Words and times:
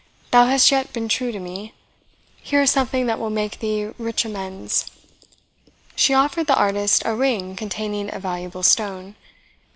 Thou 0.31 0.47
hast 0.47 0.71
yet 0.71 0.91
been 0.93 1.07
true 1.07 1.31
to 1.31 1.37
me 1.39 1.75
here 2.41 2.63
is 2.63 2.71
something 2.71 3.05
that 3.05 3.19
will 3.19 3.29
make 3.29 3.59
thee 3.59 3.91
rich 3.99 4.25
amends." 4.25 4.89
She 5.95 6.15
offered 6.15 6.47
the 6.47 6.57
artist 6.57 7.03
a 7.05 7.13
ring 7.13 7.55
containing 7.55 8.11
a 8.11 8.17
valuable 8.19 8.63
stone. 8.63 9.13